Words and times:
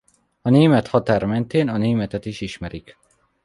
A 0.41 0.49
német 0.49 0.87
határ 0.87 1.23
mentén 1.25 1.67
a 1.69 1.77
németet 1.77 2.25
is 2.25 2.41
ismerik. 2.41 2.97